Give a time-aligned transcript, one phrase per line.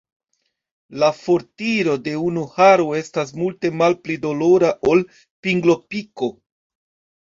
[1.03, 5.09] La fortiro de unu haro estas multe malpli dolora ol
[5.47, 6.37] pinglopiko.